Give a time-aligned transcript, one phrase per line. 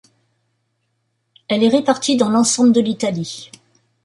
[1.47, 3.51] Elle est répartie dans l'ensemble de l'Italie.